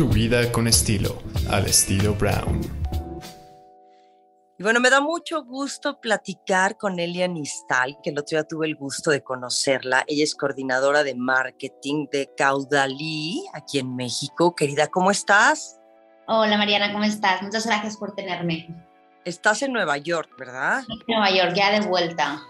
Tu 0.00 0.08
vida 0.08 0.50
con 0.50 0.66
estilo, 0.66 1.18
al 1.50 1.66
estilo 1.66 2.14
Brown. 2.14 2.62
Y 4.58 4.62
bueno, 4.62 4.80
me 4.80 4.88
da 4.88 5.02
mucho 5.02 5.44
gusto 5.44 6.00
platicar 6.00 6.78
con 6.78 6.98
Elia 6.98 7.28
Nistal, 7.28 7.98
que 8.02 8.08
el 8.08 8.18
otro 8.18 8.38
día 8.38 8.44
tuve 8.44 8.66
el 8.66 8.76
gusto 8.76 9.10
de 9.10 9.22
conocerla. 9.22 10.04
Ella 10.06 10.24
es 10.24 10.34
coordinadora 10.34 11.02
de 11.02 11.14
marketing 11.14 12.06
de 12.10 12.30
Caudalí, 12.34 13.44
aquí 13.52 13.78
en 13.78 13.94
México. 13.94 14.54
Querida, 14.54 14.86
¿cómo 14.86 15.10
estás? 15.10 15.78
Hola 16.26 16.56
Mariana, 16.56 16.94
¿cómo 16.94 17.04
estás? 17.04 17.42
Muchas 17.42 17.66
gracias 17.66 17.98
por 17.98 18.14
tenerme. 18.14 18.74
Estás 19.26 19.60
en 19.60 19.74
Nueva 19.74 19.98
York, 19.98 20.30
¿verdad? 20.38 20.82
En 20.88 21.14
Nueva 21.14 21.30
York, 21.30 21.52
ya 21.54 21.78
de 21.78 21.86
vuelta. 21.86 22.40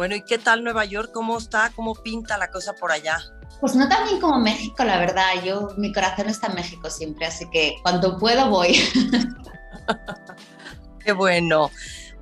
Bueno, 0.00 0.14
¿y 0.14 0.22
qué 0.22 0.38
tal 0.38 0.64
Nueva 0.64 0.86
York? 0.86 1.10
¿Cómo 1.12 1.36
está? 1.36 1.70
¿Cómo 1.76 1.94
pinta 1.94 2.38
la 2.38 2.48
cosa 2.48 2.72
por 2.72 2.90
allá? 2.90 3.18
Pues 3.60 3.74
no 3.74 3.86
tan 3.86 4.06
bien 4.06 4.18
como 4.18 4.40
México, 4.40 4.82
la 4.82 4.98
verdad. 4.98 5.44
Yo, 5.44 5.68
mi 5.76 5.92
corazón 5.92 6.30
está 6.30 6.46
en 6.46 6.54
México 6.54 6.88
siempre, 6.88 7.26
así 7.26 7.44
que 7.50 7.74
cuando 7.82 8.16
puedo 8.16 8.48
voy. 8.48 8.80
Qué 11.04 11.12
bueno. 11.12 11.70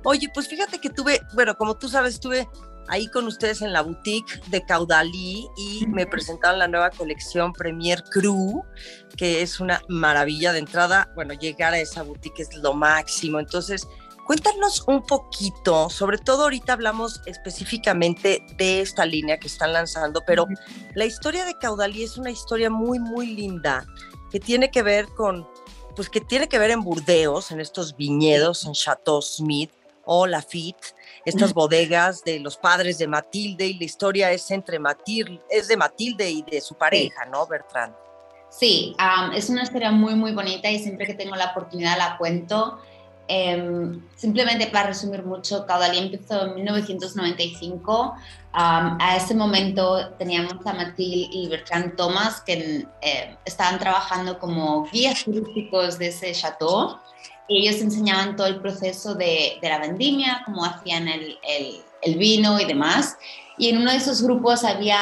Oye, 0.03 0.27
pues 0.33 0.49
fíjate 0.49 0.81
que 0.81 0.89
tuve, 0.89 1.21
bueno, 1.35 1.55
como 1.55 1.77
tú 1.77 1.87
sabes, 1.87 2.15
estuve 2.15 2.49
ahí 2.89 3.07
con 3.07 3.25
ustedes 3.27 3.61
en 3.61 3.71
la 3.71 3.81
boutique 3.81 4.41
de 4.47 4.61
Caudalí 4.65 5.47
y 5.55 5.87
me 5.87 6.05
presentaron 6.05 6.59
la 6.59 6.67
nueva 6.67 6.89
colección 6.89 7.53
Premier 7.53 8.03
Crew, 8.11 8.61
que 9.15 9.41
es 9.41 9.61
una 9.61 9.81
maravilla 9.87 10.51
de 10.51 10.59
entrada. 10.59 11.09
Bueno, 11.15 11.33
llegar 11.33 11.71
a 11.71 11.79
esa 11.79 12.03
boutique 12.03 12.41
es 12.41 12.53
lo 12.55 12.73
máximo. 12.73 13.39
Entonces, 13.39 13.87
cuéntanos 14.29 14.83
un 14.85 15.01
poquito, 15.01 15.89
sobre 15.89 16.19
todo 16.19 16.43
ahorita 16.43 16.73
hablamos 16.73 17.19
específicamente 17.25 18.45
de 18.57 18.79
esta 18.79 19.03
línea 19.03 19.39
que 19.39 19.47
están 19.47 19.73
lanzando, 19.73 20.21
pero 20.23 20.45
la 20.93 21.05
historia 21.05 21.45
de 21.45 21.57
Caudalí 21.57 22.03
es 22.03 22.15
una 22.15 22.29
historia 22.29 22.69
muy, 22.69 22.99
muy 22.99 23.25
linda 23.25 23.87
que 24.29 24.39
tiene 24.39 24.69
que 24.69 24.83
ver 24.83 25.07
con 25.17 25.47
pues 25.95 26.11
que 26.11 26.21
tiene 26.21 26.47
que 26.47 26.59
ver 26.59 26.69
en 26.69 26.83
Burdeos, 26.83 27.49
en 27.49 27.59
estos 27.59 27.97
viñedos, 27.97 28.67
en 28.67 28.73
Chateau 28.73 29.19
Smith 29.19 29.71
o 30.05 30.27
Lafitte, 30.27 30.93
estas 31.25 31.51
bodegas 31.51 32.23
de 32.23 32.39
los 32.39 32.55
padres 32.55 32.99
de 32.99 33.07
Matilde 33.07 33.65
y 33.65 33.79
la 33.79 33.85
historia 33.85 34.31
es 34.31 34.51
entre 34.51 34.77
Matilde, 34.77 35.41
es 35.49 35.67
de 35.67 35.75
Matilde 35.75 36.29
y 36.29 36.43
de 36.43 36.61
su 36.61 36.75
pareja, 36.75 37.25
¿no, 37.25 37.47
Bertrand? 37.47 37.95
Sí, 38.51 38.95
es 39.33 39.49
una 39.49 39.63
historia 39.63 39.91
muy, 39.91 40.13
muy 40.13 40.33
bonita 40.33 40.69
y 40.69 40.77
siempre 40.77 41.07
que 41.07 41.15
tengo 41.15 41.35
la 41.35 41.51
oportunidad 41.51 41.97
la 41.97 42.15
cuento. 42.19 42.79
Em, 43.31 44.01
simplemente 44.15 44.67
para 44.67 44.87
resumir 44.87 45.23
mucho, 45.23 45.65
Caudalí 45.65 45.99
empezó 45.99 46.47
en 46.47 46.55
1995. 46.55 48.15
a 48.51 49.15
ese 49.15 49.35
momento 49.35 50.09
teníamos 50.17 50.65
a 50.65 50.73
Matilde 50.73 51.29
y 51.31 51.47
Bertrand 51.47 51.95
Thomas 51.95 52.41
que 52.41 52.87
eh, 53.01 53.37
estaban 53.45 53.77
trabajando 53.77 54.39
como 54.39 54.85
guías 54.91 55.23
turísticos 55.23 55.99
de 55.99 56.07
ese 56.07 56.31
chateau 56.31 56.97
ellos 57.49 57.81
enseñaban 57.81 58.35
todo 58.35 58.47
el 58.47 58.61
proceso 58.61 59.15
de, 59.15 59.57
de 59.61 59.69
la 59.69 59.79
vendimia, 59.79 60.43
cómo 60.45 60.63
hacían 60.63 61.07
el, 61.07 61.37
el, 62.01 62.17
vino 62.17 62.59
y 62.59 62.65
demás. 62.65 63.17
Y 63.57 63.69
en 63.69 63.79
uno 63.79 63.91
de 63.91 63.97
esos 63.97 64.21
grupos 64.21 64.63
había 64.63 64.99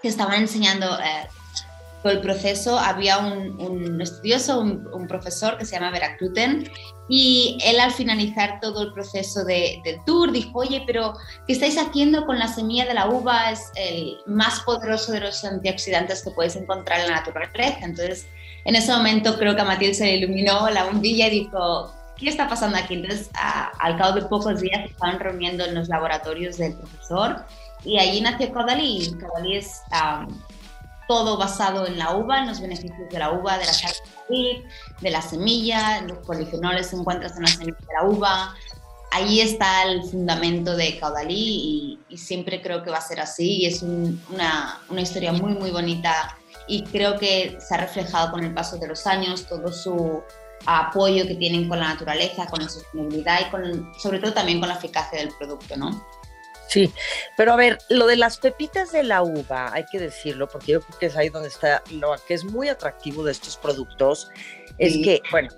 que 0.00 0.08
estaban 0.08 0.42
enseñando 0.42 0.86
eh, 1.00 1.28
todo 2.02 2.12
el 2.12 2.20
proceso, 2.20 2.78
había 2.78 3.18
un, 3.18 4.00
estudioso, 4.00 4.60
un, 4.60 5.06
profesor 5.08 5.58
que 5.58 5.64
se 5.64 5.76
llama 5.76 5.90
Veracruten, 5.90 6.70
y 7.08 7.58
él 7.64 7.80
al 7.80 7.92
finalizar 7.92 8.60
todo 8.60 8.82
el 8.82 8.92
proceso 8.92 9.44
de, 9.44 9.80
del 9.84 10.04
tour 10.04 10.30
dijo, 10.30 10.58
oye, 10.58 10.84
pero 10.86 11.14
¿qué 11.46 11.54
estáis 11.54 11.78
haciendo 11.78 12.26
con 12.26 12.38
la 12.38 12.48
semilla 12.48 12.84
de 12.84 12.94
la 12.94 13.08
uva? 13.08 13.50
Es 13.50 13.72
el 13.76 14.18
más 14.26 14.60
poderoso 14.60 15.12
de 15.12 15.20
los 15.20 15.42
antioxidantes 15.44 16.22
que 16.22 16.30
podéis 16.30 16.56
encontrar 16.56 17.00
en 17.00 17.06
la 17.06 17.16
naturaleza. 17.16 17.78
Entonces, 17.80 18.26
en 18.64 18.74
ese 18.74 18.92
momento 18.92 19.38
creo 19.38 19.56
que 19.56 19.62
a 19.62 19.64
Matilde 19.64 19.94
se 19.94 20.04
le 20.04 20.16
iluminó 20.16 20.68
la 20.68 20.84
bombilla 20.84 21.28
y 21.28 21.30
dijo, 21.30 21.92
¿qué 22.18 22.28
está 22.28 22.48
pasando 22.48 22.76
aquí? 22.76 22.94
Entonces, 22.94 23.30
al 23.32 23.96
cabo 23.96 24.12
de 24.12 24.26
pocos 24.26 24.60
días 24.60 24.90
estaban 24.90 25.18
reuniendo 25.18 25.64
en 25.64 25.74
los 25.74 25.88
laboratorios 25.88 26.58
del 26.58 26.74
profesor 26.74 27.44
y 27.84 27.98
allí 27.98 28.20
nació 28.20 28.52
Caudalí. 28.52 29.14
Caudalí 29.18 29.56
es 29.56 29.82
todo 31.08 31.38
basado 31.38 31.86
en 31.86 31.98
la 31.98 32.14
uva, 32.14 32.38
en 32.38 32.46
los 32.46 32.60
beneficios 32.60 33.08
de 33.10 33.18
la 33.18 33.32
uva, 33.32 33.58
de 33.58 33.66
la 33.66 33.72
sal 33.72 33.92
de 35.00 35.10
la 35.10 35.22
semilla, 35.22 36.02
los 36.02 36.18
polifenoles 36.18 36.88
se 36.88 36.96
encuentran 36.96 37.32
en 37.34 37.42
la 37.42 37.48
semilla 37.48 37.78
de 37.80 37.94
la 37.94 38.04
uva. 38.04 38.54
Ahí 39.10 39.40
está 39.40 39.84
el 39.84 40.02
fundamento 40.02 40.76
de 40.76 40.98
Caudalí 40.98 41.98
y, 42.10 42.16
siempre 42.18 42.60
creo 42.60 42.82
que 42.82 42.90
va 42.90 42.98
a 42.98 43.00
ser 43.00 43.20
así 43.20 43.62
y 43.62 43.66
es 43.66 43.82
una, 43.82 44.80
una 44.90 45.00
historia 45.00 45.32
muy, 45.32 45.54
muy 45.54 45.70
bonita 45.70 46.36
y 46.66 46.82
creo 46.84 47.18
que 47.18 47.56
se 47.58 47.74
ha 47.74 47.78
reflejado 47.78 48.30
con 48.32 48.44
el 48.44 48.52
paso 48.52 48.76
de 48.76 48.86
los 48.86 49.06
años 49.06 49.46
todo 49.46 49.72
su 49.72 50.22
apoyo 50.66 51.26
que 51.26 51.36
tienen 51.36 51.68
con 51.68 51.78
la 51.78 51.88
naturaleza, 51.88 52.46
con 52.46 52.62
la 52.62 52.68
sostenibilidad 52.68 53.40
y 53.46 53.50
con, 53.50 53.92
sobre 53.98 54.18
todo 54.18 54.34
también 54.34 54.60
con 54.60 54.68
la 54.68 54.74
eficacia 54.74 55.18
del 55.18 55.30
producto, 55.38 55.76
¿no? 55.76 56.06
Sí, 56.68 56.92
pero 57.36 57.54
a 57.54 57.56
ver, 57.56 57.78
lo 57.88 58.06
de 58.06 58.16
las 58.16 58.38
pepitas 58.38 58.92
de 58.92 59.02
la 59.02 59.22
uva, 59.22 59.72
hay 59.72 59.86
que 59.90 59.98
decirlo, 59.98 60.48
porque 60.48 60.72
yo 60.72 60.80
creo 60.82 60.98
que 60.98 61.06
es 61.06 61.16
ahí 61.16 61.30
donde 61.30 61.48
está 61.48 61.82
lo 61.90 62.14
que 62.26 62.34
es 62.34 62.44
muy 62.44 62.68
atractivo 62.68 63.24
de 63.24 63.32
estos 63.32 63.56
productos, 63.56 64.30
es 64.76 64.94
que, 65.02 65.22
bueno, 65.30 65.48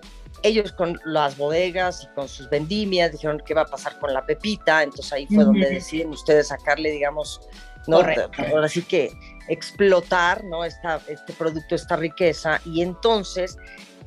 ellos 0.43 0.73
con 0.73 0.99
las 1.05 1.37
bodegas 1.37 2.05
y 2.05 2.15
con 2.15 2.29
sus 2.29 2.49
vendimias 2.49 3.13
dijeron 3.13 3.43
qué 3.45 3.55
va 3.55 3.63
a 3.63 3.67
pasar 3.67 3.99
con 3.99 4.15
la 4.15 4.25
pepita, 4.25 4.85
entonces 4.85 5.13
ahí 5.13 5.27
fue 5.27 5.45
donde 5.45 5.69
deciden 5.69 6.11
ustedes 6.11 6.49
sacarle, 6.49 6.93
digamos, 6.93 7.41
¿no? 7.87 7.99
ahora 7.99 8.69
sí 8.69 8.83
que 8.83 9.13
explotar, 9.49 10.45
¿no? 10.45 10.65
Esta, 10.65 11.01
este 11.09 11.33
producto, 11.33 11.75
esta 11.75 11.97
riqueza, 11.97 12.61
y 12.65 12.83
entonces 12.83 13.57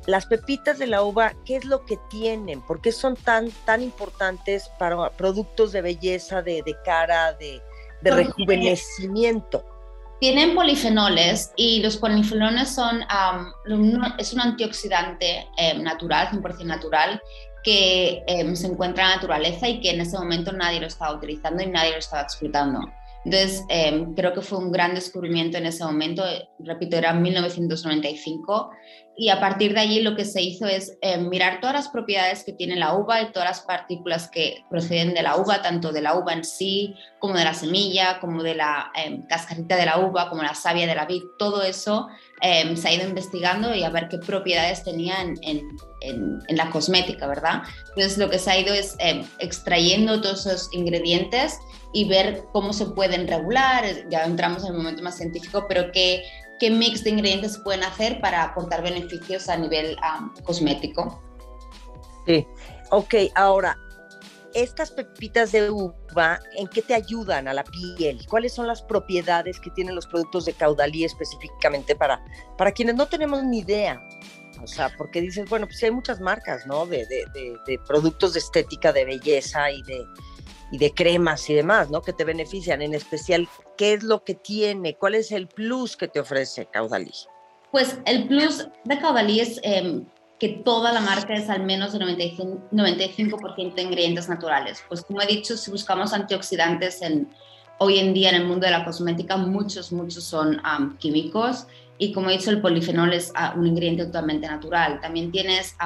las 0.06 0.26
pepitas 0.26 0.78
de 0.78 0.86
la 0.86 1.02
uva, 1.02 1.32
¿qué 1.44 1.56
es 1.56 1.64
lo 1.64 1.84
que 1.84 1.98
tienen? 2.10 2.60
¿Por 2.62 2.80
qué 2.80 2.92
son 2.92 3.16
tan, 3.16 3.50
tan 3.64 3.82
importantes 3.82 4.70
para 4.78 5.10
productos 5.10 5.72
de 5.72 5.82
belleza, 5.82 6.42
de, 6.42 6.62
cara, 6.84 7.32
de, 7.34 7.62
rejuvenecimiento? 8.02 9.64
Tienen 10.20 10.54
polifenoles 10.54 11.52
y 11.56 11.82
los 11.82 11.96
polifenoles 11.96 12.68
son, 12.74 13.04
es 14.18 14.32
un 14.32 14.40
antioxidante 14.40 15.48
eh, 15.56 15.78
natural, 15.78 16.28
100% 16.30 16.64
natural, 16.64 17.20
que 17.64 18.22
em, 18.26 18.54
se 18.54 18.66
encuentra 18.66 19.04
en 19.04 19.10
la 19.10 19.16
naturaleza 19.16 19.66
y 19.66 19.80
que 19.80 19.90
en 19.90 20.02
ese 20.02 20.16
momento 20.18 20.52
nadie 20.52 20.80
lo 20.80 20.86
estaba 20.86 21.16
utilizando 21.16 21.62
y 21.62 21.66
nadie 21.66 21.92
lo 21.92 21.98
estaba 21.98 22.22
explotando. 22.22 22.80
Entonces, 23.24 23.64
em, 23.70 24.14
creo 24.14 24.34
que 24.34 24.42
fue 24.42 24.58
un 24.58 24.70
gran 24.70 24.94
descubrimiento 24.94 25.56
en 25.56 25.66
ese 25.66 25.82
momento, 25.82 26.22
repito, 26.58 26.96
era 26.96 27.14
1995, 27.14 28.70
y 29.16 29.28
a 29.28 29.40
partir 29.40 29.74
de 29.74 29.80
allí 29.80 30.02
lo 30.02 30.16
que 30.16 30.24
se 30.24 30.42
hizo 30.42 30.66
es 30.66 30.96
em, 31.00 31.28
mirar 31.28 31.60
todas 31.60 31.74
las 31.74 31.88
propiedades 31.88 32.42
que 32.44 32.52
tiene 32.52 32.76
la 32.76 32.94
uva 32.94 33.22
y 33.22 33.32
todas 33.32 33.48
las 33.48 33.60
partículas 33.60 34.28
que 34.28 34.64
proceden 34.68 35.14
de 35.14 35.22
la 35.22 35.36
uva, 35.36 35.62
tanto 35.62 35.92
de 35.92 36.02
la 36.02 36.14
uva 36.14 36.32
en 36.32 36.44
sí, 36.44 36.94
como 37.20 37.34
de 37.34 37.44
la 37.44 37.54
semilla, 37.54 38.18
como 38.20 38.42
de 38.42 38.54
la 38.54 38.90
em, 38.94 39.26
cascarita 39.26 39.76
de 39.76 39.86
la 39.86 39.98
uva, 39.98 40.28
como 40.28 40.42
la 40.42 40.54
savia 40.54 40.86
de 40.86 40.94
la 40.94 41.06
vid, 41.06 41.22
todo 41.38 41.62
eso 41.62 42.08
se 42.42 42.88
ha 42.88 42.92
ido 42.92 43.08
investigando 43.08 43.74
y 43.74 43.84
a 43.84 43.88
ver 43.88 44.08
qué 44.08 44.18
propiedades 44.18 44.84
tenía 44.84 45.22
en, 45.22 45.38
en, 45.42 45.66
en, 46.02 46.56
la 46.56 46.68
cosmética, 46.68 47.26
¿verdad? 47.26 47.62
Entonces, 47.88 48.18
lo 48.18 48.28
que 48.28 48.38
se 48.38 48.50
ha 48.50 48.58
ido 48.58 48.74
es 48.74 48.98
extrayendo 49.38 50.20
todos 50.20 50.44
esos 50.44 50.68
ingredientes 50.74 51.58
y 51.94 52.06
ver 52.06 52.44
cómo 52.52 52.74
se 52.74 52.86
pueden 52.86 53.26
regular, 53.28 53.84
ya 54.10 54.24
entramos 54.24 54.64
en 54.64 54.72
el 54.72 54.76
momento 54.76 55.02
más 55.02 55.16
científico, 55.16 55.64
pero 55.68 55.90
qué, 55.92 56.24
qué 56.58 56.70
mix 56.70 57.04
de 57.04 57.10
ingredientes 57.10 57.58
pueden 57.58 57.84
hacer 57.84 58.20
para 58.20 58.42
aportar 58.42 58.82
beneficios 58.82 59.48
a 59.48 59.56
nivel 59.56 59.96
cosmético. 60.44 61.22
Sí, 62.26 62.46
ok, 62.90 63.14
ahora, 63.34 63.76
estas 64.54 64.90
pepitas 64.90 65.52
de 65.52 65.70
uva, 65.70 66.40
¿en 66.56 66.68
qué 66.68 66.80
te 66.80 66.94
ayudan 66.94 67.48
a 67.48 67.54
la 67.54 67.64
piel? 67.64 68.24
¿Cuáles 68.28 68.52
son 68.52 68.66
las 68.66 68.82
propiedades 68.82 69.58
que 69.60 69.70
tienen 69.70 69.94
los 69.94 70.06
productos 70.06 70.44
de 70.44 70.52
caudalí 70.52 71.04
específicamente 71.04 71.96
para, 71.96 72.24
para 72.56 72.72
quienes 72.72 72.94
no 72.94 73.06
tenemos 73.06 73.42
ni 73.42 73.58
idea? 73.58 74.00
O 74.62 74.66
sea, 74.66 74.94
porque 74.96 75.20
dices, 75.20 75.48
bueno, 75.50 75.66
pues 75.66 75.82
hay 75.82 75.90
muchas 75.90 76.20
marcas, 76.20 76.66
¿no? 76.66 76.86
De, 76.86 77.04
de, 77.06 77.58
de 77.66 77.78
productos 77.86 78.32
de 78.32 78.38
estética, 78.38 78.92
de 78.92 79.04
belleza 79.04 79.70
y 79.70 79.82
de, 79.82 80.06
y 80.74 80.78
de 80.78 80.92
cremas 80.92 81.48
y 81.48 81.54
demás, 81.54 81.88
¿no? 81.88 82.02
Que 82.02 82.12
te 82.12 82.24
benefician. 82.24 82.82
En 82.82 82.94
especial, 82.94 83.48
¿qué 83.78 83.92
es 83.92 84.02
lo 84.02 84.24
que 84.24 84.34
tiene? 84.34 84.96
¿Cuál 84.96 85.14
es 85.14 85.30
el 85.30 85.46
plus 85.46 85.96
que 85.96 86.08
te 86.08 86.18
ofrece 86.18 86.66
Caudalí? 86.66 87.12
Pues 87.70 88.00
el 88.06 88.26
plus 88.26 88.66
de 88.82 88.98
Caudalí 88.98 89.38
es 89.38 89.60
em, 89.62 90.04
que 90.40 90.48
toda 90.48 90.92
la 90.92 91.00
marca 91.00 91.32
es 91.32 91.48
al 91.48 91.62
menos 91.62 91.92
de 91.92 92.00
95%, 92.00 92.70
95 92.72 93.38
de 93.76 93.82
ingredientes 93.82 94.28
naturales. 94.28 94.82
Pues 94.88 95.02
como 95.02 95.22
he 95.22 95.26
dicho, 95.26 95.56
si 95.56 95.70
buscamos 95.70 96.12
antioxidantes 96.12 97.02
en, 97.02 97.28
hoy 97.78 98.00
en 98.00 98.12
día 98.12 98.30
en 98.30 98.42
el 98.42 98.46
mundo 98.48 98.66
de 98.66 98.72
la 98.72 98.84
cosmética, 98.84 99.36
muchos, 99.36 99.92
muchos 99.92 100.24
son 100.24 100.60
químicos. 100.98 101.68
Y 101.98 102.12
como 102.12 102.30
he 102.30 102.36
dicho, 102.36 102.50
el 102.50 102.60
polifenol 102.60 103.12
es 103.12 103.30
ah, 103.36 103.54
un 103.56 103.68
ingrediente 103.68 104.06
totalmente 104.06 104.48
natural. 104.48 105.00
También 105.00 105.30
tienes 105.30 105.76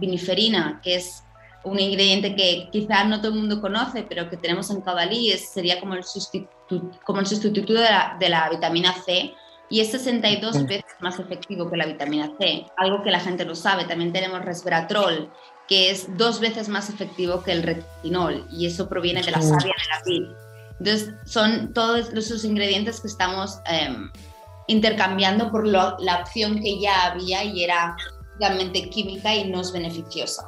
viniferina, 0.00 0.80
que 0.82 0.96
es 0.96 1.22
un 1.64 1.78
ingrediente 1.78 2.34
que 2.34 2.68
quizás 2.70 3.06
no 3.06 3.20
todo 3.20 3.32
el 3.32 3.38
mundo 3.38 3.60
conoce, 3.60 4.04
pero 4.08 4.28
que 4.28 4.36
tenemos 4.36 4.70
en 4.70 4.80
caudalí, 4.80 5.30
sería 5.38 5.80
como 5.80 5.94
el 5.94 6.04
sustituto, 6.04 6.90
como 7.04 7.20
el 7.20 7.26
sustituto 7.26 7.72
de, 7.74 8.28
la, 8.28 8.48
vitamina 8.50 8.92
C, 9.04 9.32
y 9.70 9.80
es 9.80 9.90
62 9.90 10.66
veces 10.66 10.84
más 11.00 11.18
efectivo 11.18 11.70
que 11.70 11.76
la 11.76 11.86
vitamina 11.86 12.30
C, 12.38 12.66
algo 12.76 13.02
que 13.02 13.10
la 13.10 13.20
gente 13.20 13.44
no 13.44 13.54
sabe. 13.54 13.84
También 13.84 14.12
tenemos 14.12 14.44
resveratrol, 14.44 15.32
que 15.66 15.90
es 15.90 16.16
dos 16.18 16.40
veces 16.40 16.68
más 16.68 16.90
efectivo 16.90 17.42
que 17.42 17.52
el 17.52 17.62
retinol 17.62 18.46
y 18.50 18.66
eso 18.66 18.88
proviene 18.88 19.22
de 19.22 19.30
la 19.30 19.40
savia 19.40 19.72
de 19.72 19.96
la 19.96 20.04
piel. 20.04 20.36
Entonces, 20.78 21.14
son 21.24 21.72
todos 21.72 22.12
esos 22.12 22.44
ingredientes 22.44 23.00
que 23.00 23.08
estamos 23.08 23.60
em, 23.66 24.10
intercambiando 24.66 25.50
por 25.50 25.66
la 25.66 26.18
opción 26.20 26.60
que 26.60 26.78
ya 26.80 27.06
había 27.06 27.44
y 27.44 27.64
era 27.64 27.96
realmente 28.38 28.90
química 28.90 29.34
y 29.34 29.48
no 29.50 29.60
es 29.60 29.72
beneficiosa. 29.72 30.46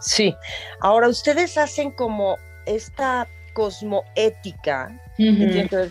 Sí, 0.00 0.34
ahora 0.80 1.08
ustedes 1.08 1.56
hacen 1.58 1.90
como 1.90 2.36
esta 2.66 3.26
cosmoética 3.54 5.00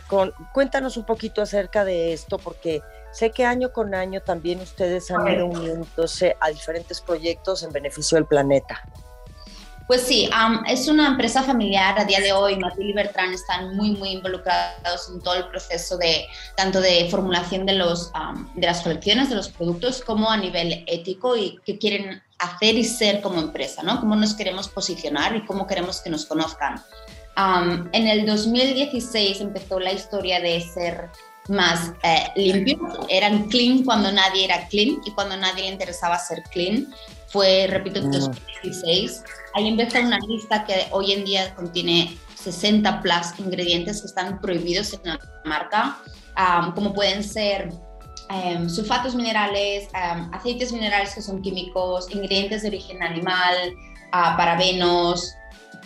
con, 0.08 0.32
cuéntanos 0.54 0.98
un 0.98 1.06
poquito 1.06 1.42
acerca 1.42 1.84
de 1.84 2.14
esto, 2.14 2.38
porque 2.38 2.82
sé 3.12 3.32
que 3.32 3.46
año 3.46 3.72
con 3.72 3.96
año 3.96 4.22
también 4.22 4.62
ustedes 4.62 5.10
han 5.10 5.28
ido 5.28 5.48
uniéndose 5.48 6.36
a 6.40 6.50
diferentes 6.50 7.02
proyectos 7.02 7.64
en 7.64 7.72
beneficio 7.72 8.16
del 8.16 8.26
planeta. 8.26 8.84
Pues 9.88 10.02
sí, 10.02 10.28
es 10.68 10.88
una 10.88 11.08
empresa 11.08 11.44
familiar 11.44 12.00
a 12.00 12.06
día 12.06 12.20
de 12.20 12.34
hoy. 12.34 12.56
Matilde 12.58 12.90
y 12.90 12.94
Bertrán 12.94 13.34
están 13.34 13.76
muy, 13.76 13.92
muy 13.92 14.10
involucrados 14.10 15.12
en 15.14 15.22
todo 15.22 15.36
el 15.36 15.48
proceso 15.48 15.98
de 15.98 16.26
tanto 16.56 16.82
de 16.82 17.08
formulación 17.12 17.68
de, 17.68 17.74
los, 17.74 18.12
de 18.56 18.66
las 18.66 18.82
colecciones, 18.82 19.30
de 19.30 19.36
los 19.36 19.50
productos, 19.50 20.02
como 20.04 20.32
a 20.32 20.38
nivel 20.38 20.84
ético 20.88 21.36
y 21.38 21.60
qué 21.64 21.78
quieren 21.78 22.24
hacer 22.46 22.76
y 22.76 22.84
ser 22.84 23.22
como 23.22 23.40
empresa, 23.40 23.84
¿no? 23.84 24.00
Cómo 24.00 24.16
nos 24.16 24.34
queremos 24.34 24.68
posicionar 24.68 25.36
y 25.36 25.46
cómo 25.46 25.68
queremos 25.68 26.02
que 26.02 26.10
nos 26.10 26.26
conozcan. 26.26 26.82
en 27.38 28.08
el 28.08 28.26
2016 28.26 29.42
empezó 29.42 29.80
la 29.80 29.92
historia 29.92 30.40
de 30.40 30.62
ser 30.62 31.10
más 31.48 31.94
eh, 32.04 32.28
limpios. 32.36 32.80
Eran 33.10 33.50
clean 33.50 33.84
cuando 33.84 34.12
nadie 34.12 34.46
era 34.46 34.68
clean 34.68 34.98
y 35.06 35.12
cuando 35.12 35.38
nadie 35.38 35.64
le 35.64 35.70
interesaba 35.70 36.18
ser 36.18 36.44
clean. 36.52 36.88
Fue, 37.28 37.68
repito, 37.68 38.00
en 38.00 38.12
2016. 38.12 39.20
Mm. 39.20 39.24
Ahí 39.56 39.68
empezó 39.68 40.00
una 40.00 40.20
lista 40.20 40.64
que 40.66 40.88
hoy 40.92 41.12
en 41.12 41.26
día 41.26 41.54
contiene 41.56 42.18
60 42.36 43.02
plus 43.02 43.40
ingredientes 43.40 44.02
que 44.02 44.08
están 44.08 44.40
prohibidos 44.40 44.94
en 44.94 45.00
la 45.04 45.20
marca, 45.46 45.98
como 46.76 46.94
pueden 46.94 47.24
ser 47.24 47.72
em, 48.30 48.70
sulfatos 48.70 49.16
minerales, 49.16 49.88
em, 49.94 50.30
aceites 50.34 50.72
minerales 50.72 51.14
que 51.14 51.22
son 51.22 51.42
químicos, 51.42 52.10
ingredientes 52.12 52.62
de 52.62 52.70
origen 52.70 53.02
animal, 53.04 53.74
uh, 54.08 54.38
parabenos, 54.38 55.36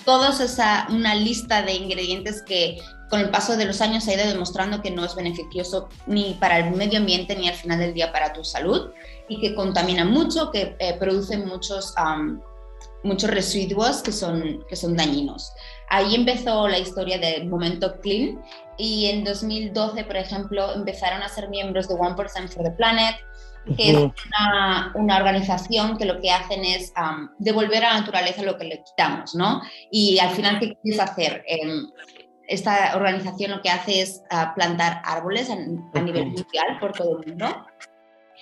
todos 0.06 0.39
esa 0.39 0.88
una 0.89 1.15
lista 1.15 1.62
de 1.62 1.74
ingredientes 1.74 2.41
que 2.41 2.80
con 3.09 3.19
el 3.19 3.30
paso 3.30 3.57
de 3.57 3.65
los 3.65 3.81
años 3.81 4.07
ha 4.07 4.13
ido 4.13 4.25
demostrando 4.25 4.81
que 4.81 4.91
no 4.91 5.03
es 5.03 5.15
beneficioso 5.15 5.89
ni 6.06 6.36
para 6.39 6.59
el 6.59 6.71
medio 6.75 7.00
ambiente 7.00 7.36
ni 7.36 7.47
al 7.47 7.56
final 7.56 7.80
del 7.80 7.94
día 7.94 8.12
para 8.12 8.33
tu 8.33 8.44
salud 8.44 8.92
y 9.27 9.39
que 9.39 9.56
contamina 9.56 10.06
mucho, 10.06 10.51
que 10.51 10.75
eh, 10.80 10.95
produce 11.00 11.38
muchos, 11.38 11.94
muchos 13.03 13.30
residuos 13.30 14.01
que 14.01 14.12
son, 14.12 14.63
que 14.68 14.75
son 14.75 14.95
dañinos. 14.95 15.51
Ahí 15.89 16.15
empezó 16.15 16.68
la 16.68 16.77
historia 16.77 17.18
del 17.18 17.47
Momento 17.47 18.00
Clean 18.00 18.39
y 18.77 19.07
en 19.07 19.24
2012, 19.24 20.03
por 20.03 20.18
ejemplo, 20.18 20.74
empezaron 20.74 21.21
a 21.21 21.30
ser 21.30 21.50
miembros 21.50 21.88
de 21.88 21.95
One 21.95 22.15
Percent 22.15 22.51
for 22.51 22.63
the 22.63 22.71
Planet, 22.71 23.15
que 23.75 23.91
es 23.91 23.97
una, 23.97 24.91
una, 24.95 25.18
organización 25.18 25.97
que 25.97 26.06
lo 26.06 26.19
que 26.21 26.31
hacen 26.31 26.63
es 26.63 26.94
devolver 27.39 27.83
a 27.83 27.94
la 27.94 28.00
naturaleza 28.00 28.41
lo 28.41 28.57
que 28.57 28.65
le 28.65 28.83
quitamos, 28.83 29.36
¿no? 29.36 29.62
Y 29.91 30.18
al 30.19 30.30
final, 30.30 30.59
¿qué 30.59 30.75
quieres 30.81 31.00
hacer? 31.00 31.44
Em, 31.45 31.88
esta 32.47 32.95
organización 32.95 33.51
lo 33.51 33.62
que 33.62 33.69
hace 33.69 34.01
es 34.01 34.24
ah, 34.31 34.53
plantar 34.56 35.01
árboles 35.06 35.50
a, 35.50 35.56
nivel 36.01 36.27
mundial 36.27 36.80
por 36.80 36.94
todo 36.94 37.19
el 37.19 37.27
mundo. 37.27 37.65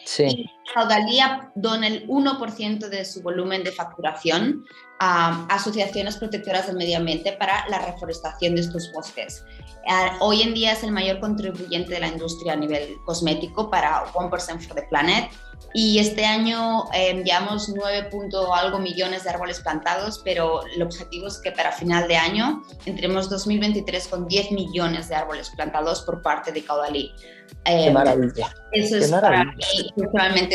Sí. 0.05 0.23
Y 0.25 0.49
Caudalía 0.73 1.51
dona 1.55 1.87
el 1.87 2.07
1% 2.07 2.89
de 2.89 3.05
su 3.05 3.21
volumen 3.21 3.63
de 3.63 3.71
facturación 3.71 4.65
a 4.99 5.45
asociaciones 5.49 6.17
protectoras 6.17 6.67
del 6.67 6.75
medio 6.75 6.97
ambiente 6.97 7.33
para 7.33 7.67
la 7.69 7.79
reforestación 7.79 8.55
de 8.55 8.61
estos 8.61 8.91
bosques. 8.93 9.43
Ah, 9.87 10.17
hoy 10.19 10.41
en 10.41 10.53
día 10.53 10.73
es 10.73 10.83
el 10.83 10.91
mayor 10.91 11.19
contribuyente 11.19 11.93
de 11.93 11.99
la 11.99 12.07
industria 12.07 12.53
a 12.53 12.55
nivel 12.55 12.95
cosmético 13.05 13.69
para 13.69 14.05
1% 14.13 14.59
for 14.67 14.75
the 14.75 14.83
Planet 14.89 15.29
y 15.73 15.99
este 15.99 16.25
año 16.25 16.85
eh, 16.93 17.09
enviamos 17.09 17.69
9 17.69 18.09
algo 18.53 18.79
millones 18.79 19.23
de 19.23 19.29
árboles 19.29 19.59
plantados, 19.59 20.21
pero 20.23 20.65
el 20.65 20.81
objetivo 20.81 21.27
es 21.27 21.37
que 21.39 21.51
para 21.51 21.71
final 21.71 22.07
de 22.07 22.15
año 22.15 22.63
entremos 22.85 23.29
2023 23.29 24.07
con 24.07 24.27
10 24.27 24.51
millones 24.51 25.09
de 25.09 25.15
árboles 25.15 25.49
plantados 25.51 26.01
por 26.01 26.21
parte 26.21 26.51
de 26.51 26.63
Caudalí. 26.63 27.13
Qué 27.63 27.87
em, 27.87 27.93
maravilla. 27.93 28.53
Eso 28.71 28.97
es 28.97 29.11
para 29.11 29.43
mí 29.43 29.53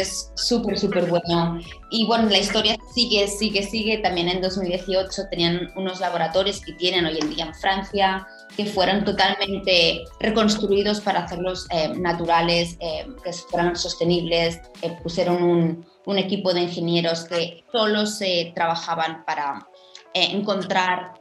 es 0.03 0.31
súper, 0.35 0.79
súper 0.79 1.07
bueno. 1.07 1.59
Y 1.91 2.07
bueno, 2.07 2.29
la 2.29 2.39
historia 2.39 2.77
sigue, 2.95 3.27
sigue, 3.29 3.63
sigue. 3.63 3.99
También 3.99 4.29
en 4.29 4.41
2018 4.41 5.29
tenían 5.31 5.73
unos 5.77 6.01
laboratorios 6.01 6.61
que 6.61 6.73
tienen 6.75 7.07
hoy 7.07 7.19
en 7.21 7.31
día 7.31 7.47
en 7.47 7.55
Francia, 7.55 8.27
que 8.57 8.67
fueron 8.67 9.05
totalmente 9.05 10.05
reconstruidos 10.21 11.01
para 11.01 11.21
hacerlos 11.21 11.67
eh, 11.71 11.89
naturales, 11.97 12.77
eh, 12.81 13.07
que 13.25 13.33
fueran 13.33 13.77
sostenibles. 13.77 14.61
Eh, 14.83 14.97
pusieron 15.03 15.43
un, 15.43 15.87
un, 16.07 16.19
equipo 16.19 16.53
de 16.53 16.63
ingenieros 16.63 17.25
que 17.25 17.65
solo 17.73 18.07
se 18.07 18.53
trabajaban 18.55 19.25
para 19.25 19.67
encontrar 20.15 21.15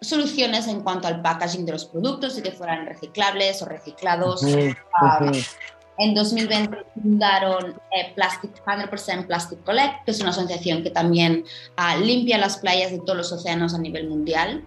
soluciones 0.00 0.66
en 0.68 0.80
cuanto 0.82 1.08
al 1.08 1.20
packaging 1.20 1.66
de 1.66 1.72
los 1.72 1.84
productos 1.84 2.38
y 2.38 2.42
que 2.42 2.52
fueran 2.52 2.86
reciclables 2.86 3.60
o 3.62 3.66
reciclados. 3.66 4.44
Ah, 4.94 5.30
en 6.00 6.14
2020 6.14 6.76
fundaron 6.94 7.80
Plastic 8.14 8.64
100% 8.64 9.26
Plastic 9.26 9.62
Collect, 9.64 10.04
que 10.04 10.10
es 10.10 10.20
una 10.20 10.30
asociación 10.30 10.82
que 10.82 10.90
también 10.90 11.44
ah, 11.76 11.96
limpia 11.96 12.38
las 12.38 12.58
playas 12.58 12.90
de 12.90 12.98
todos 12.98 13.16
los 13.16 13.32
océanos 13.32 13.74
a 13.74 13.78
nivel 13.78 14.08
mundial 14.08 14.64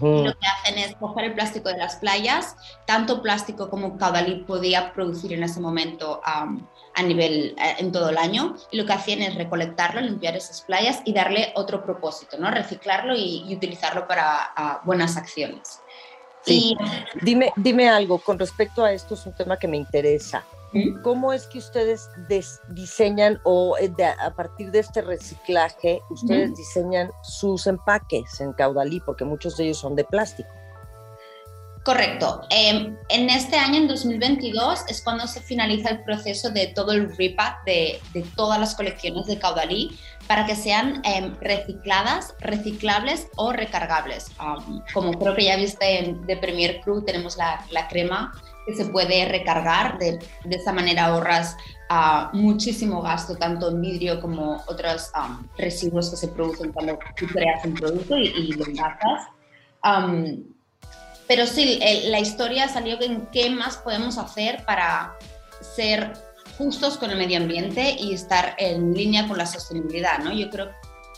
lo 0.00 0.38
que 0.38 0.46
hacen 0.46 0.78
es 0.78 0.94
coger 0.96 1.26
el 1.26 1.34
plástico 1.34 1.68
de 1.70 1.78
las 1.78 1.96
playas, 1.96 2.56
tanto 2.86 3.22
plástico 3.22 3.70
como 3.70 3.96
Caudalí 3.96 4.44
podía 4.46 4.92
producir 4.92 5.32
en 5.32 5.42
ese 5.42 5.60
momento 5.60 6.20
a 6.24 7.02
nivel 7.02 7.54
eh, 7.58 7.76
en 7.78 7.92
todo 7.92 8.10
el 8.10 8.18
año, 8.18 8.56
y 8.70 8.76
lo 8.76 8.84
que 8.84 8.92
hacían 8.92 9.22
es 9.22 9.34
recolectarlo, 9.36 10.00
limpiar 10.00 10.36
esas 10.36 10.62
playas 10.62 11.00
y 11.04 11.12
darle 11.12 11.52
otro 11.54 11.82
propósito, 11.84 12.36
¿no? 12.38 12.50
reciclarlo 12.50 13.14
y, 13.16 13.54
utilizarlo 13.54 14.06
para 14.06 14.80
buenas 14.84 15.16
acciones. 15.16 15.80
Sí. 16.42 16.76
Dime, 17.22 17.52
dime 17.56 17.88
algo 17.88 18.18
con 18.18 18.38
respecto 18.38 18.84
a 18.84 18.92
esto, 18.92 19.14
es 19.14 19.26
un 19.26 19.32
tema 19.34 19.58
que 19.58 19.68
me 19.68 19.76
interesa. 19.76 20.44
¿Cómo 21.02 21.32
es 21.32 21.46
que 21.46 21.58
ustedes 21.58 22.10
diseñan 22.68 23.40
o 23.44 23.76
eh, 23.78 23.90
a 24.20 24.30
partir 24.34 24.70
de 24.70 24.80
este 24.80 25.00
reciclaje, 25.00 26.02
ustedes 26.10 26.54
diseñan 26.56 27.10
sus 27.22 27.66
empaques 27.66 28.40
en 28.40 28.52
Caudalí? 28.52 29.00
Porque 29.00 29.24
muchos 29.24 29.56
de 29.56 29.64
ellos 29.64 29.78
son 29.78 29.96
de 29.96 30.04
plástico. 30.04 30.50
Correcto. 31.88 32.42
Em, 32.50 32.98
en 33.08 33.30
este 33.30 33.56
año, 33.56 33.76
en 33.78 33.88
2022, 33.88 34.80
es 34.88 35.00
cuando 35.00 35.26
se 35.26 35.40
finaliza 35.40 35.88
el 35.88 36.04
proceso 36.04 36.50
de 36.50 36.66
todo 36.66 36.92
el 36.92 37.16
repack 37.16 37.64
de, 37.64 37.98
todas 38.36 38.60
las 38.60 38.74
colecciones 38.74 39.24
de 39.24 39.38
Caudalí 39.38 39.98
para 40.28 40.44
que 40.44 40.54
sean 40.54 41.00
em, 41.04 41.34
recicladas, 41.40 42.34
reciclables 42.38 43.28
o 43.36 43.50
recargables. 43.50 44.30
como 44.92 45.18
creo 45.18 45.34
que 45.34 45.44
ya 45.44 45.56
viste 45.56 46.14
de 46.26 46.36
Premier 46.36 46.82
Crew, 46.82 47.02
tenemos 47.02 47.36
la, 47.38 47.64
la 47.70 47.88
crema 47.88 48.32
que 48.66 48.74
se 48.76 48.84
puede 48.84 49.24
recargar. 49.24 49.98
De, 49.98 50.18
de 50.44 50.56
esa 50.56 50.72
manera 50.72 51.06
ahorras 51.06 51.56
uh, 51.90 52.36
muchísimo 52.36 53.00
gasto, 53.00 53.36
tanto 53.36 53.70
en 53.70 53.80
vidrio 53.80 54.20
como 54.20 54.62
otros 54.66 55.10
um, 55.16 55.48
residuos 55.56 56.10
que 56.10 56.16
se 56.16 56.28
producen 56.28 56.72
cuando 56.72 56.98
tú 57.16 57.26
creas 57.26 57.64
un 57.64 57.72
producto 57.72 58.18
y, 58.18 58.26
y 58.26 58.52
lo 58.52 58.66
envasas. 58.66 59.28
Um, 59.82 60.44
pero 61.26 61.46
sí, 61.46 61.80
la 62.06 62.20
historia 62.20 62.68
salió 62.68 63.00
en 63.00 63.26
qué 63.32 63.50
más 63.50 63.78
podemos 63.78 64.18
hacer 64.18 64.64
para 64.64 65.14
ser 65.60 66.12
justos 66.58 66.98
con 66.98 67.10
el 67.10 67.16
medio 67.16 67.38
ambiente 67.38 67.96
y 67.98 68.12
estar 68.12 68.56
en 68.58 68.92
línea 68.92 69.28
con 69.28 69.38
la 69.38 69.46
sostenibilidad, 69.46 70.18
¿no? 70.18 70.32
Yo 70.32 70.50
creo 70.50 70.70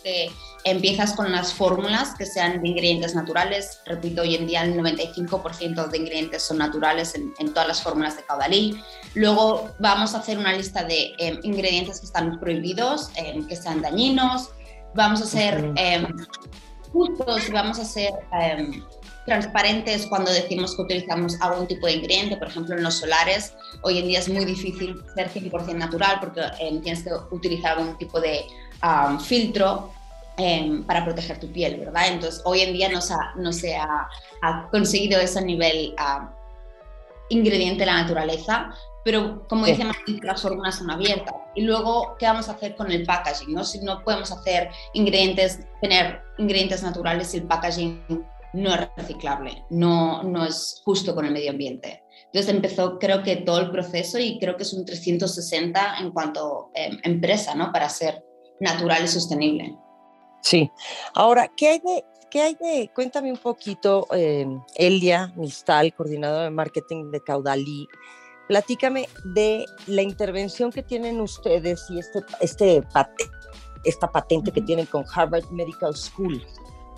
que 0.04 0.30
empiezas 0.64 1.14
con 1.14 1.26
unas 1.26 1.52
fórmulas 1.54 2.14
que 2.14 2.26
sean 2.26 2.62
de 2.62 2.68
ingredientes 2.68 3.14
naturales. 3.14 3.80
Repito, 3.86 4.22
hoy 4.22 4.34
en 4.34 4.46
día 4.46 4.62
el 4.62 4.76
95% 4.76 5.88
de 5.88 5.98
ingredientes 5.98 6.42
son 6.42 6.58
naturales 6.58 7.14
en, 7.14 7.32
todas 7.52 7.68
las 7.68 7.82
fórmulas 7.82 8.16
de 8.16 8.22
caudalí. 8.24 8.80
Luego 9.14 9.70
vamos 9.78 10.14
a 10.14 10.18
hacer 10.18 10.38
una 10.38 10.52
lista 10.52 10.84
de 10.84 11.14
em, 11.18 11.40
ingredientes 11.42 12.00
que 12.00 12.06
están 12.06 12.38
prohibidos, 12.38 13.10
em, 13.16 13.46
que 13.46 13.56
sean 13.56 13.80
dañinos. 13.80 14.50
Vamos 14.94 15.22
a 15.22 15.26
ser 15.26 15.72
eh, 15.76 16.06
justos, 16.92 17.50
vamos 17.50 17.78
a 17.78 17.84
ser 17.84 18.12
transparentes 19.26 20.06
cuando 20.06 20.32
decimos 20.32 20.74
que 20.74 20.82
utilizamos 20.82 21.40
algún 21.40 21.66
tipo 21.66 21.86
de 21.86 21.94
ingrediente, 21.94 22.36
por 22.36 22.48
ejemplo 22.48 22.76
en 22.76 22.82
los 22.82 22.94
solares, 22.94 23.54
hoy 23.82 23.98
en 23.98 24.08
día 24.08 24.18
es 24.18 24.28
muy 24.28 24.44
difícil 24.44 25.02
ser 25.14 25.30
100% 25.30 25.74
natural 25.74 26.18
porque 26.20 26.42
tienes 26.58 27.02
que 27.02 27.10
utilizar 27.30 27.78
algún 27.78 27.96
tipo 27.98 28.20
de 28.20 28.44
filtro 29.22 29.92
em, 30.36 30.84
para 30.84 31.04
proteger 31.04 31.38
tu 31.38 31.52
piel, 31.52 31.78
¿verdad? 31.78 32.08
Entonces, 32.08 32.40
hoy 32.44 32.62
en 32.62 32.72
día 32.72 32.88
no 32.88 33.00
se 33.00 33.14
ha, 33.14 33.34
no 33.36 33.52
se 33.52 33.76
ha, 33.76 34.08
conseguido 34.70 35.20
ese 35.20 35.42
nivel 35.42 35.94
ingrediente 37.28 37.80
de 37.80 37.86
la 37.86 38.02
naturaleza, 38.02 38.74
pero 39.04 39.46
como 39.48 39.66
dice 39.66 39.84
las 40.22 40.42
fórmulas 40.42 40.76
son 40.76 40.90
abiertas. 40.90 41.34
Y 41.54 41.62
luego, 41.62 42.16
¿qué 42.18 42.26
vamos 42.26 42.48
a 42.48 42.52
hacer 42.52 42.74
con 42.76 42.90
el 42.90 43.04
packaging? 43.04 43.54
¿no? 43.54 43.64
Si 43.64 43.80
no 43.80 44.02
podemos 44.02 44.30
hacer 44.30 44.70
ingredientes, 44.94 45.60
tener 45.80 46.22
ingredientes 46.38 46.82
naturales 46.82 47.28
si 47.28 47.38
el 47.38 47.42
packaging 47.44 48.02
no 48.52 48.74
es 48.74 48.88
reciclable, 48.96 49.64
no, 49.70 50.22
no 50.22 50.44
es 50.44 50.82
justo 50.84 51.14
con 51.14 51.24
el 51.24 51.32
medio 51.32 51.50
ambiente. 51.50 52.02
Entonces 52.26 52.54
empezó 52.54 52.98
creo 52.98 53.22
que 53.22 53.36
todo 53.36 53.60
el 53.60 53.70
proceso 53.70 54.18
y 54.18 54.38
creo 54.38 54.56
que 54.56 54.62
es 54.62 54.72
un 54.72 54.84
360 54.84 55.98
en 55.98 56.12
cuanto 56.12 56.70
em, 56.74 56.98
empresa, 57.02 57.54
¿no? 57.54 57.72
Para 57.72 57.88
ser 57.88 58.24
natural 58.60 59.04
y 59.04 59.08
sostenible. 59.08 59.76
Sí. 60.42 60.70
Ahora, 61.14 61.50
¿qué 61.56 61.68
hay 61.68 61.78
de, 61.80 62.04
qué 62.30 62.42
hay 62.42 62.54
de 62.54 62.90
cuéntame 62.94 63.30
un 63.30 63.38
poquito, 63.38 64.06
eh, 64.12 64.46
Elia 64.76 65.32
Mistal, 65.36 65.92
coordinadora 65.94 66.44
de 66.44 66.50
marketing 66.50 67.10
de 67.10 67.20
Caudalí, 67.22 67.86
platícame 68.48 69.08
de 69.34 69.64
la 69.86 70.02
intervención 70.02 70.72
que 70.72 70.82
tienen 70.82 71.20
ustedes 71.20 71.84
y 71.90 71.98
este, 71.98 72.20
este 72.40 72.82
esta 73.84 74.10
patente 74.10 74.52
que 74.52 74.60
tienen 74.60 74.86
con 74.86 75.04
Harvard 75.14 75.48
Medical 75.50 75.94
School. 75.94 76.44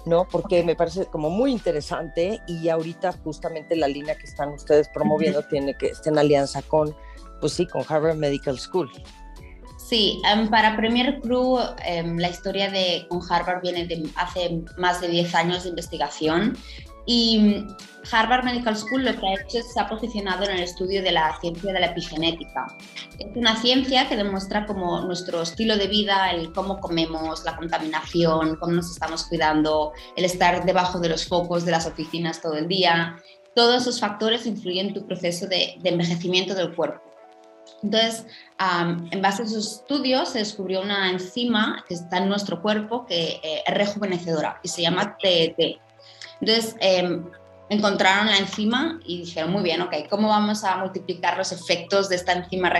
¿No? 0.07 0.27
Porque 0.29 0.63
me 0.63 0.75
parece 0.75 1.07
como 1.07 1.31
muy 1.31 1.53
interesante 1.53 2.41
y 2.47 2.69
ahorita 2.69 3.13
justamente 3.25 3.77
la 3.77 3.89
línea 3.89 4.17
que 4.17 4.27
están 4.27 4.51
ustedes 4.51 4.89
promoviendo 4.89 5.43
tiene 5.43 5.75
que 5.77 5.87
estar 5.87 6.13
en 6.13 6.19
alianza 6.19 6.63
con, 6.63 6.95
pues 7.41 7.53
sí, 7.53 7.67
con 7.67 7.85
Harvard 7.89 8.17
Medical 8.17 8.59
School. 8.59 8.91
Sí, 9.79 10.23
em, 10.31 10.49
para 10.49 10.77
Premier 10.77 11.21
Crew 11.21 11.59
em, 11.85 12.17
la 12.17 12.31
historia 12.31 12.71
de 12.71 13.07
con 13.09 13.21
Harvard 13.29 13.61
viene 13.63 13.87
de 13.87 14.09
hace 14.17 14.63
más 14.79 15.01
de 15.01 15.09
10 15.09 15.35
años 15.35 15.65
de 15.65 15.71
investigación 15.71 16.57
y 17.07 17.67
Harvard 18.11 18.45
Medical 18.45 18.77
School 18.77 19.05
lo 19.05 19.19
que 19.19 19.27
ha 19.27 19.35
hecho 19.35 19.59
es 19.59 19.73
se 19.73 19.81
ha 19.81 19.89
posicionado 19.89 20.45
en 20.45 20.53
el 20.53 20.63
estudio 20.63 21.03
de 21.03 21.13
la 21.13 21.37
ciencia 21.41 21.73
de 21.73 21.81
la 21.81 21.87
epigenética. 21.87 22.67
Es 23.19 23.37
una 23.37 23.57
ciencia 23.57 24.09
que 24.09 24.17
demuestra 24.17 24.67
cómo 24.67 25.01
nuestro 25.03 25.43
estilo 25.43 25.77
de 25.77 25.87
vida, 25.87 26.31
el 26.31 26.53
cómo 26.53 26.81
comemos, 26.81 27.45
la 27.45 27.57
contaminación, 27.57 28.57
cómo 28.57 28.73
nos 28.73 28.91
estamos 28.91 29.25
cuidando, 29.25 29.93
el 30.17 30.25
estar 30.25 30.65
debajo 30.65 30.99
de 30.99 31.09
los 31.09 31.27
focos 31.27 31.65
de 31.65 31.73
las 31.73 31.87
oficinas 31.87 32.41
todo 32.41 32.55
el 32.55 32.69
día, 32.69 33.17
todos 33.55 33.83
esos 33.83 34.01
factores 34.01 34.47
influyen 34.47 34.89
en 34.89 34.95
tu 34.95 35.07
proceso 35.07 35.47
de, 35.47 35.79
envejecimiento 35.85 36.55
del 36.55 36.75
cuerpo. 36.75 37.03
Entonces, 37.83 38.27
en 39.11 39.21
base 39.21 39.43
a 39.43 39.45
esos 39.45 39.81
estudios, 39.81 40.31
se 40.31 40.39
descubrió 40.39 40.83
una 40.83 41.11
enzima 41.11 41.85
que 41.89 41.95
está 41.95 42.19
en 42.19 42.29
nuestro 42.29 42.63
cuerpo 42.63 43.07
que 43.07 43.41
eh, 43.43 43.63
es 43.67 43.75
rejuvenecedora 43.75 44.61
y 44.63 44.69
se 44.69 44.83
llama 44.83 45.17
TET. 45.21 45.81
Entonces, 46.43 46.77
em, 46.81 47.25
encontraron 47.71 48.27
la 48.27 48.37
enzima 48.37 49.01
y 49.07 49.23
dijeron, 49.23 49.51
muy 49.53 49.63
bien, 49.63 49.81
ok, 49.81 49.95
¿cómo 50.11 50.29
vamos 50.29 50.65
a 50.65 50.77
multiplicar 50.77 51.39
los 51.39 51.53
efectos 51.53 52.09
de 52.09 52.17
esta 52.17 52.33
enzima 52.33 52.71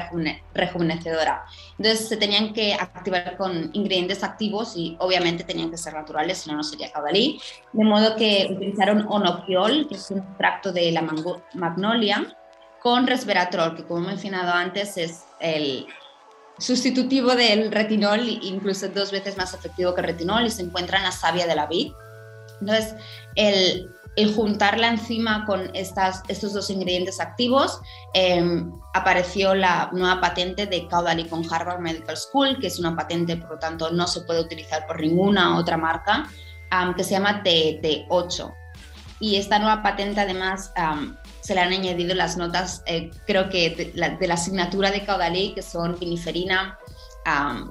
rejuvenecedora? 0.53 1.45
Entonces 1.79 2.09
se 2.09 2.17
tenían 2.19 2.53
que 2.53 2.75
activar 2.75 3.37
con 3.39 3.71
ingredientes 3.73 4.23
activos 4.23 4.75
y 4.77 4.97
obviamente 4.99 5.45
tenían 5.45 5.71
que 5.71 5.79
ser 5.79 5.95
naturales, 5.95 6.39
si 6.39 6.51
no, 6.51 6.57
no 6.57 6.65
sería 6.65 6.93
caudalí. 6.93 7.41
De 7.73 7.85
modo 7.85 8.17
que 8.17 8.49
utilizaron 8.51 9.07
onopiol, 9.09 9.87
que 9.89 9.95
es 9.95 10.11
un 10.11 10.19
extracto 10.19 10.73
de 10.73 10.93
la 10.93 11.03
magnolia, 11.55 12.37
con 12.83 13.07
resveratrol, 13.07 13.77
que 13.77 13.85
como 13.85 14.05
he 14.05 14.09
mencionado 14.09 14.53
antes 14.53 14.99
es 14.99 15.25
el 15.41 15.87
sustitutivo 16.59 17.35
del 17.35 17.71
retinol, 17.71 18.29
incluso 18.43 18.89
dos 18.89 19.11
veces 19.13 19.37
más 19.37 19.55
efectivo 19.55 19.95
que 19.95 20.01
el 20.01 20.09
retinol, 20.09 20.45
y 20.47 20.51
se 20.51 20.63
encuentra 20.63 20.99
en 20.99 21.05
la 21.05 21.13
savia 21.13 21.47
de 21.47 21.55
la 21.55 21.67
vid. 21.67 21.93
Entonces, 22.63 22.95
el, 23.35 23.91
juntar 24.35 24.79
la 24.79 24.89
enzima 24.89 25.45
con 25.47 25.71
estos 25.75 26.53
dos 26.53 26.71
ingredientes 26.71 27.19
activos, 27.19 27.81
em, 28.15 28.73
apareció 28.95 29.55
la 29.55 29.91
nueva 29.93 30.21
patente 30.21 30.67
de 30.67 30.87
Caudally 30.87 31.29
con 31.29 31.43
Harvard 31.51 31.81
Medical 31.81 32.17
School, 32.17 32.59
que 32.61 32.69
es 32.69 32.79
una 32.79 32.95
patente, 32.95 33.37
por 33.37 33.53
lo 33.53 33.59
tanto, 33.59 33.91
no 33.91 34.07
se 34.07 34.21
puede 34.23 34.41
utilizar 34.41 34.87
por 34.87 35.01
ninguna 35.01 35.59
otra 35.59 35.77
marca, 35.77 36.29
que 36.97 37.05
se 37.05 37.11
llama 37.11 37.43
TT8. 37.43 38.55
Y 39.21 39.37
esta 39.37 39.59
nueva 39.59 39.83
patente, 39.83 40.21
además, 40.21 40.73
se 41.41 41.55
le 41.55 41.61
han 41.61 41.73
añadido 41.73 42.15
las 42.15 42.37
notas, 42.37 42.83
eh, 42.87 43.11
creo 43.27 43.51
que 43.51 43.71
de 43.71 43.93
la, 43.95 44.11
de 44.11 44.27
la, 44.27 44.35
asignatura 44.35 44.91
de 44.91 45.05
Caudally, 45.05 45.55
que 45.55 45.63
son 45.63 45.99
viniferina, 45.99 46.79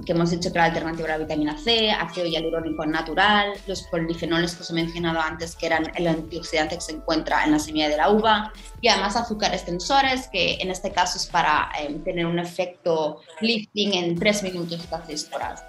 que 0.04 0.12
hemos 0.12 0.30
dicho 0.30 0.52
que 0.52 0.58
la 0.58 0.66
alternativa 0.66 1.08
a 1.08 1.12
la 1.12 1.18
vitamina 1.18 1.58
C, 1.58 1.90
ácido 1.90 2.26
hialurónico 2.26 2.86
natural, 2.86 3.52
los 3.66 3.82
polifenoles 3.84 4.54
que 4.54 4.62
os 4.62 4.70
he 4.70 4.74
mencionado 4.74 5.20
antes, 5.20 5.54
que 5.56 5.66
eran 5.66 5.92
el 5.94 6.06
antioxidante 6.06 6.76
que 6.76 6.80
se 6.80 6.92
encuentra 6.92 7.44
en 7.44 7.52
la 7.52 7.58
semilla 7.58 7.88
de 7.88 7.96
la 7.96 8.10
uva, 8.10 8.52
y 8.80 8.88
además 8.88 9.16
azúcares 9.16 9.64
tensores, 9.64 10.28
que 10.28 10.54
en 10.60 10.70
este 10.70 10.90
caso 10.90 11.18
es 11.18 11.26
para 11.26 11.70
em, 11.78 12.02
tener 12.02 12.26
un 12.26 12.38
efecto 12.38 13.20
lifting 13.40 13.94
en 13.94 14.18
3 14.18 14.42
minutos 14.44 14.86
cada 14.88 15.04
6 15.04 15.30
horas. 15.34 15.62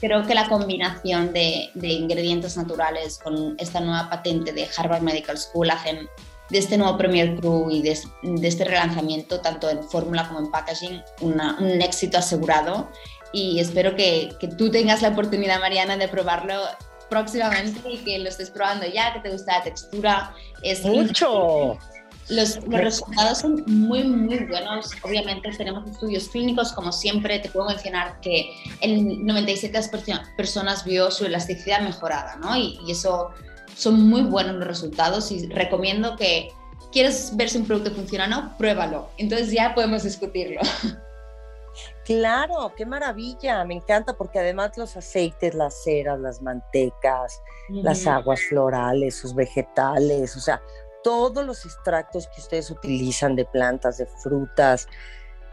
Creo 0.00 0.26
que 0.26 0.34
la 0.34 0.48
combinación 0.48 1.32
de, 1.32 1.70
de, 1.74 1.88
ingredientes 1.88 2.56
naturales 2.56 3.18
con 3.22 3.54
esta 3.58 3.80
nueva 3.80 4.08
patente 4.08 4.52
de 4.52 4.68
Harvard 4.76 5.02
Medical 5.02 5.36
School 5.36 5.70
hacen 5.70 6.08
de 6.50 6.58
este 6.58 6.76
nuevo 6.76 6.96
Premier 6.98 7.36
Crew 7.36 7.70
y 7.70 7.82
de, 7.82 7.98
de 8.22 8.48
este 8.48 8.64
relanzamiento, 8.64 9.40
tanto 9.40 9.70
en 9.70 9.82
fórmula 9.84 10.26
como 10.26 10.40
en 10.40 10.50
packaging, 10.50 11.02
un 11.20 11.80
éxito 11.80 12.18
asegurado 12.18 12.88
y 13.32 13.60
espero 13.60 13.94
que, 13.94 14.34
que, 14.40 14.48
tú 14.48 14.70
tengas 14.70 15.02
la 15.02 15.08
oportunidad, 15.08 15.60
Mariana, 15.60 15.96
de 15.96 16.08
probarlo 16.08 16.54
próximamente 17.08 17.80
y 17.90 17.98
que 17.98 18.18
lo 18.18 18.28
estés 18.28 18.50
probando 18.50 18.86
ya, 18.86 19.12
que 19.12 19.20
te 19.20 19.30
gusta 19.30 19.58
la 19.58 19.64
textura. 19.64 20.34
Es 20.62 20.84
mucho. 20.84 21.78
Los, 22.28 22.56
los, 22.64 22.80
resultados 22.80 23.38
son 23.38 23.64
muy, 23.66 24.04
muy 24.04 24.38
buenos. 24.44 24.92
Obviamente 25.02 25.50
tenemos 25.56 25.90
estudios 25.90 26.28
clínicos, 26.28 26.72
como 26.72 26.92
siempre, 26.92 27.40
te 27.40 27.48
puedo 27.48 27.68
mencionar 27.68 28.20
que 28.20 28.50
el 28.80 29.00
97% 29.24 30.36
personas 30.36 30.84
vio 30.84 31.10
su 31.10 31.26
elasticidad 31.26 31.80
mejorada, 31.80 32.36
¿no? 32.36 32.56
Y, 32.56 32.78
y, 32.86 32.92
eso 32.92 33.30
son 33.74 34.08
muy 34.08 34.22
buenos 34.22 34.54
los 34.56 34.66
resultados 34.66 35.32
y 35.32 35.46
recomiendo 35.48 36.14
que 36.16 36.52
quieres 36.92 37.36
ver 37.36 37.48
si 37.48 37.58
un 37.58 37.66
producto 37.66 37.90
funciona 37.90 38.26
o 38.26 38.28
no, 38.28 38.56
pruébalo. 38.56 39.10
Entonces 39.18 39.50
ya 39.50 39.74
podemos 39.74 40.04
discutirlo. 40.04 40.60
Claro, 42.10 42.72
qué 42.76 42.84
maravilla, 42.84 43.64
me 43.64 43.74
encanta 43.74 44.14
porque 44.16 44.40
además 44.40 44.76
los 44.76 44.96
aceites, 44.96 45.54
las 45.54 45.84
ceras, 45.84 46.18
las 46.18 46.42
mantecas, 46.42 47.40
las 47.68 48.04
aguas 48.08 48.40
florales, 48.48 49.14
sus 49.14 49.32
vegetales, 49.32 50.36
o 50.36 50.40
sea, 50.40 50.60
todos 51.04 51.46
los 51.46 51.64
extractos 51.64 52.26
que 52.26 52.40
ustedes 52.40 52.68
utilizan 52.72 53.36
de 53.36 53.44
plantas, 53.44 53.98
de 53.98 54.06
frutas, 54.06 54.88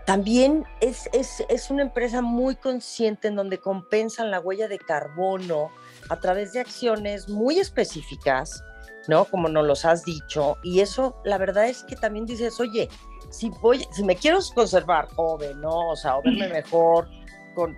también 0.08 0.66
es, 0.82 1.08
es, 1.14 1.46
es, 1.48 1.70
una 1.70 1.84
empresa 1.84 2.24
muy 2.24 2.56
consciente 2.56 3.28
en 3.28 3.36
donde 3.36 3.60
compensan 3.60 4.32
la 4.32 4.40
huella 4.40 4.68
de 4.68 4.80
carbono 4.80 5.70
a 6.10 6.20
través 6.20 6.54
de 6.54 6.62
acciones 6.62 7.30
muy 7.30 7.60
específicas, 7.60 8.64
¿no? 9.08 9.26
Como 9.26 9.48
nos 9.48 9.68
los 9.68 9.86
has 9.86 10.04
dicho. 10.06 10.58
Y 10.64 10.80
eso, 10.80 11.22
la 11.24 11.38
verdad 11.38 11.68
es 11.68 11.84
que 11.84 11.96
también 11.96 12.26
dices, 12.26 12.60
oye, 12.60 12.90
si 13.30 13.50
voy, 13.62 13.86
si 13.92 14.04
me 14.04 14.16
quiero 14.16 14.40
conservar 14.54 15.08
joven, 15.14 15.62
¿no? 15.62 15.90
O 15.90 15.96
sea, 15.96 16.18
o 16.18 16.22
verme 16.22 16.48
mejor 16.50 17.08
con, 17.56 17.76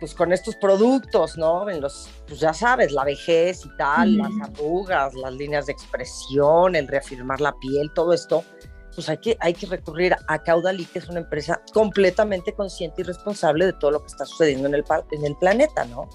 pues, 0.00 0.14
con 0.14 0.32
estos 0.32 0.56
productos, 0.56 1.38
¿no? 1.38 1.70
En 1.70 1.80
los, 1.80 2.10
pues 2.26 2.40
ya 2.40 2.52
sabes, 2.52 2.90
la 2.92 3.04
vejez 3.04 3.64
y 3.64 3.76
tal, 3.76 4.18
las 4.18 4.32
arrugas, 4.42 5.14
las 5.14 5.32
líneas 5.34 5.66
de 5.66 5.72
expresión, 5.72 6.74
el 6.74 6.88
reafirmar 6.88 7.40
la 7.40 7.52
piel, 7.60 7.90
todo 7.94 8.12
esto, 8.12 8.44
pues 8.94 9.08
hay 9.08 9.18
que, 9.18 9.36
hay 9.40 9.54
que 9.54 9.66
recurrir 9.66 10.16
a 10.26 10.38
Caudalí, 10.42 10.84
que 10.86 10.98
es 10.98 11.08
una 11.08 11.20
empresa 11.20 11.62
completamente 11.72 12.52
consciente 12.52 13.02
y 13.02 13.04
responsable 13.04 13.66
de 13.66 13.72
todo 13.74 13.92
lo 13.92 14.00
que 14.00 14.08
está 14.08 14.26
sucediendo 14.26 14.68
en 14.68 14.74
el, 14.74 14.84
en 15.12 15.24
el 15.24 15.36
planeta, 15.36 15.84
¿no? 15.84 16.08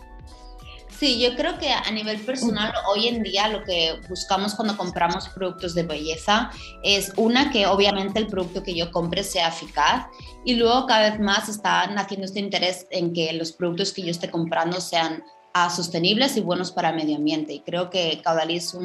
Sí, 1.00 1.20
yo 1.20 1.36
creo 1.36 1.60
que 1.60 1.70
a 1.70 1.92
nivel 1.92 2.20
personal 2.22 2.74
hoy 2.89 3.08
en 3.08 3.22
día 3.22 3.48
lo 3.50 3.63
que 3.63 4.00
buscamos 4.10 4.56
cuando 4.56 4.75
compramos 4.75 5.30
productos 5.30 5.75
de 5.75 5.84
belleza 5.84 6.50
es 6.82 7.13
una 7.18 7.51
que 7.51 7.68
obviamente 7.68 8.18
el 8.18 8.25
producto 8.25 8.63
que 8.63 8.74
yo 8.74 8.89
compre 8.92 9.24
sea 9.24 9.50
eficaz 9.50 10.08
y 10.44 10.56
luego 10.56 10.88
cada 10.88 11.12
vez 11.12 11.20
más 11.20 11.50
está 11.50 11.86
naciendo 11.88 12.25
este 12.25 12.39
interés 12.39 12.88
en 12.89 13.13
que 13.13 13.32
los 13.34 13.51
productos 13.51 13.94
que 13.94 14.01
yo 14.01 14.10
esté 14.10 14.32
comprando 14.32 14.82
sean 14.82 15.24
ah, 15.54 15.70
sostenibles 15.70 16.36
y 16.36 16.42
buenos 16.42 16.72
para 16.72 16.89
el 16.89 16.96
medio 16.96 17.18
ambiente. 17.18 17.54
Y 17.54 17.60
creo 17.60 17.92
que 17.92 18.20
Caudalis 18.24 18.75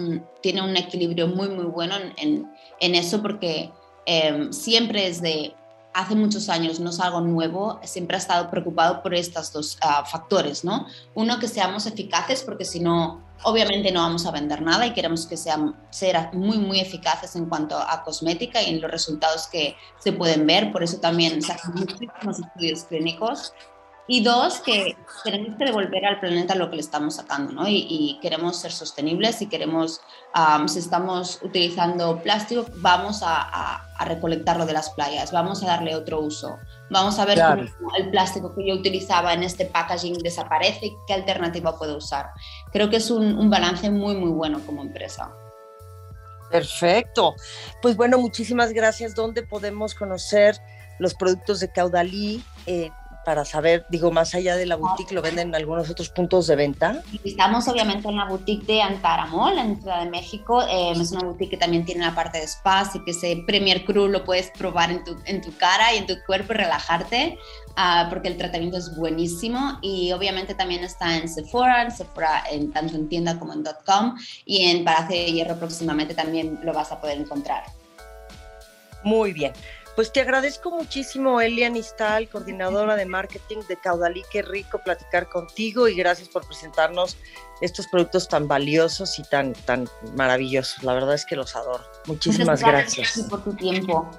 tiene 0.42 0.60
un 0.60 0.76
equilibrio 0.76 1.28
muy, 1.28 1.48
muy 1.48 1.64
bueno 1.64 1.94
en, 2.16 2.46
en, 2.80 2.94
eso 2.94 3.22
porque 3.22 3.70
em, 4.04 4.52
siempre 4.52 5.06
es 5.06 5.22
de 5.22 5.54
hace 5.94 6.14
muchos 6.14 6.48
años, 6.48 6.80
no 6.80 6.90
es 6.90 7.00
algo 7.00 7.20
nuevo, 7.20 7.80
siempre 7.84 8.16
ha 8.16 8.18
estado 8.18 8.50
preocupado 8.50 9.02
por 9.02 9.14
estos 9.14 9.52
dos 9.52 9.78
ah, 9.80 10.04
factores, 10.04 10.64
¿no? 10.64 10.86
Uno, 11.14 11.38
que 11.38 11.48
seamos 11.48 11.86
eficaces, 11.86 12.42
porque 12.42 12.64
si 12.64 12.80
no, 12.80 13.22
obviamente 13.44 13.92
no 13.92 14.00
vamos 14.00 14.26
a 14.26 14.30
vender 14.30 14.62
nada 14.62 14.86
y 14.86 14.92
queremos 14.92 15.26
que 15.26 15.36
sean 15.36 15.76
ser 15.90 16.16
muy, 16.32 16.58
muy 16.58 16.80
eficaces 16.80 17.36
en 17.36 17.46
cuanto 17.46 17.76
a 17.78 18.02
cosmética 18.04 18.62
y 18.62 18.70
en 18.70 18.80
los 18.80 18.90
resultados 18.90 19.46
que 19.46 19.76
se 19.98 20.12
pueden 20.12 20.46
ver, 20.46 20.72
por 20.72 20.82
eso 20.82 20.98
también 20.98 21.42
se 21.42 21.52
hacen 21.52 21.74
muchísimos 21.74 22.38
estudios 22.38 22.84
clínicos. 22.84 23.52
Y 24.08 24.22
dos, 24.24 24.60
que 24.60 24.96
tenemos 25.22 25.56
que 25.56 25.64
devolver 25.64 26.04
al 26.04 26.18
planeta 26.18 26.56
lo 26.56 26.68
que 26.68 26.76
le 26.76 26.82
estamos 26.82 27.14
sacando, 27.14 27.52
¿no? 27.52 27.68
Y, 27.68 28.18
queremos 28.20 28.56
ser 28.56 28.72
sostenibles 28.72 29.40
y 29.42 29.46
queremos, 29.48 30.00
si 30.66 30.78
estamos 30.80 31.38
utilizando 31.42 32.20
plástico, 32.20 32.66
vamos 32.76 33.20
a, 33.24 33.88
recolectarlo 34.04 34.66
de 34.66 34.72
las 34.72 34.90
playas, 34.90 35.30
vamos 35.30 35.62
a 35.62 35.66
darle 35.66 35.94
otro 35.94 36.20
uso, 36.20 36.58
vamos 36.90 37.20
a 37.20 37.24
ver 37.24 37.38
cómo 37.38 37.94
el 37.96 38.10
plástico 38.10 38.52
que 38.52 38.66
yo 38.66 38.74
utilizaba 38.74 39.32
en 39.32 39.44
este 39.44 39.64
packaging 39.64 40.18
desaparece 40.18 40.86
y 40.86 40.96
qué 41.06 41.14
alternativa 41.14 41.78
puedo 41.78 41.98
usar. 41.98 42.30
Creo 42.72 42.90
que 42.90 42.96
es 42.96 43.12
un, 43.12 43.38
un 43.38 43.48
balance 43.48 43.88
muy, 43.90 44.16
muy 44.16 44.30
bueno 44.30 44.60
como 44.66 44.82
empresa. 44.82 45.32
Perfecto. 46.50 47.34
Pues 47.80 47.96
bueno, 47.96 48.18
muchísimas 48.18 48.72
gracias. 48.72 49.14
¿Dónde 49.14 49.44
podemos 49.44 49.94
conocer 49.94 50.56
los 50.98 51.14
productos 51.14 51.60
de 51.60 51.70
Caudalí? 51.70 52.44
Eh, 52.66 52.90
para 53.24 53.44
saber, 53.44 53.86
digo, 53.88 54.10
más 54.10 54.34
allá 54.34 54.56
de 54.56 54.66
la 54.66 54.76
boutique, 54.76 55.12
¿lo 55.12 55.22
venden 55.22 55.48
en 55.48 55.54
algunos 55.54 55.88
otros 55.88 56.08
puntos 56.08 56.46
de 56.46 56.56
venta? 56.56 57.02
Estamos 57.24 57.68
obviamente 57.68 58.08
en 58.08 58.16
la 58.16 58.26
boutique 58.26 58.66
de 58.66 58.82
Antaramol, 58.82 59.58
en 59.58 59.80
Ciudad 59.80 60.02
de 60.04 60.10
México. 60.10 60.62
Em, 60.68 61.00
es 61.00 61.12
una 61.12 61.22
boutique 61.22 61.50
que 61.50 61.56
también 61.56 61.84
tiene 61.84 62.04
la 62.04 62.14
parte 62.14 62.38
de 62.38 62.44
spa, 62.44 62.80
así 62.80 62.98
que 63.04 63.12
ese 63.12 63.42
Premier 63.46 63.84
Cru 63.84 64.08
lo 64.08 64.24
puedes 64.24 64.50
probar 64.50 64.90
en 64.90 65.04
tu, 65.04 65.16
en 65.26 65.40
tu 65.40 65.56
cara 65.56 65.94
y 65.94 65.98
en 65.98 66.06
tu 66.06 66.14
cuerpo 66.26 66.52
y 66.52 66.56
relajarte, 66.56 67.38
uh, 67.70 68.10
porque 68.10 68.28
el 68.28 68.36
tratamiento 68.36 68.78
es 68.78 68.96
buenísimo. 68.96 69.78
Y 69.82 70.12
obviamente 70.12 70.54
también 70.54 70.82
está 70.82 71.16
en 71.16 71.28
Sephora, 71.28 71.82
en 71.82 71.90
Sephora 71.90 72.44
en, 72.50 72.72
tanto 72.72 72.96
en 72.96 73.08
tienda 73.08 73.38
como 73.38 73.52
en 73.52 73.64
.com. 73.86 74.16
Y 74.44 74.64
en 74.64 74.84
Palacio 74.84 75.16
de 75.16 75.32
Hierro 75.32 75.56
próximamente 75.56 76.14
también 76.14 76.58
lo 76.62 76.72
vas 76.72 76.90
a 76.92 77.00
poder 77.00 77.18
encontrar. 77.18 77.64
Muy 79.04 79.32
bien. 79.32 79.52
Pues 79.94 80.10
te 80.10 80.22
agradezco 80.22 80.70
muchísimo, 80.70 81.42
Elia 81.42 81.68
Nistal, 81.68 82.26
coordinadora 82.30 82.96
de 82.96 83.04
marketing 83.04 83.58
de 83.68 83.76
Caudalí. 83.76 84.22
Qué 84.30 84.40
rico 84.40 84.80
platicar 84.82 85.28
contigo 85.28 85.86
y 85.86 85.94
gracias 85.94 86.30
por 86.30 86.46
presentarnos 86.46 87.18
estos 87.60 87.86
productos 87.88 88.26
tan 88.26 88.48
valiosos 88.48 89.18
y 89.18 89.22
tan, 89.24 89.52
tan 89.52 89.86
maravillosos. 90.16 90.82
La 90.82 90.94
verdad 90.94 91.14
es 91.14 91.26
que 91.26 91.36
los 91.36 91.54
adoro. 91.54 91.84
Muchísimas 92.06 92.62
gracias. 92.62 93.08
gracias. 93.08 93.26
por 93.28 93.44
tu 93.44 93.54
tiempo. 93.54 94.10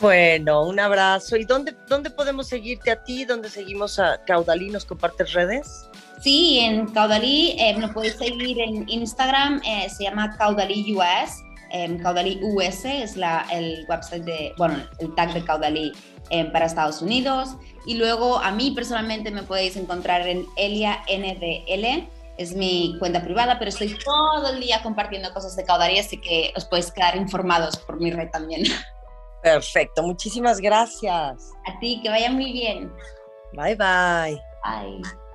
Bueno, 0.00 0.66
un 0.66 0.80
abrazo. 0.80 1.36
¿Y 1.36 1.44
dónde, 1.44 1.76
dónde 1.88 2.10
podemos 2.10 2.48
seguirte 2.48 2.90
a 2.90 3.04
ti? 3.04 3.24
¿Dónde 3.24 3.48
seguimos 3.48 4.00
a 4.00 4.24
Caudalí? 4.24 4.70
¿Nos 4.70 4.84
compartes 4.84 5.32
redes? 5.32 5.88
Sí, 6.20 6.58
en 6.58 6.88
Caudalí 6.88 7.56
eh, 7.60 7.76
me 7.78 7.88
puedes 7.88 8.16
seguir 8.16 8.60
en 8.60 8.88
Instagram, 8.88 9.62
eh, 9.64 9.88
se 9.88 10.04
llama 10.04 10.36
Caudalí 10.36 10.96
US 10.96 11.45
eh, 11.70 11.98
Caudalí 12.02 12.40
US 12.42 12.84
es 12.84 13.16
la, 13.16 13.46
el 13.52 13.84
website 13.88 14.24
de, 14.24 14.54
bueno, 14.56 14.76
el 14.98 15.14
tag 15.14 15.32
de 15.32 15.44
Caudalí 15.44 15.92
em, 16.30 16.50
para 16.52 16.66
Estados 16.66 17.02
Unidos. 17.02 17.56
Y 17.86 17.94
luego 17.94 18.38
a 18.38 18.50
mí 18.50 18.72
personalmente 18.72 19.30
me 19.30 19.42
podéis 19.42 19.76
encontrar 19.76 20.26
en 20.26 20.44
Elia 20.56 21.02
NDL, 21.08 22.08
es 22.36 22.54
mi 22.54 22.96
cuenta 22.98 23.22
privada, 23.22 23.58
pero 23.58 23.68
estoy 23.70 23.96
todo 24.04 24.48
el 24.50 24.60
día 24.60 24.82
compartiendo 24.82 25.32
cosas 25.32 25.56
de 25.56 25.64
Caudalí, 25.64 25.98
así 25.98 26.20
que 26.20 26.52
os 26.56 26.64
podéis 26.64 26.92
quedar 26.92 27.16
informados 27.16 27.76
por 27.78 27.98
mi 27.98 28.10
red 28.10 28.28
también. 28.30 28.64
Perfecto, 29.42 30.02
muchísimas 30.02 30.60
gracias. 30.60 31.52
A 31.66 31.78
ti, 31.78 32.00
que 32.02 32.08
vaya 32.08 32.30
muy 32.30 32.52
bien. 32.52 32.92
Bye 33.52 33.76
bye. 33.76 34.42
Bye. 34.64 35.25